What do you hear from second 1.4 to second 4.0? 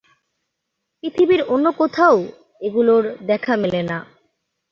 অন্য কোথাও এগুলোর দেখা মেলে না।